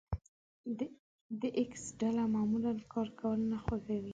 [1.41, 4.09] د ايکس ډله معمولا کار کول نه خوښوي.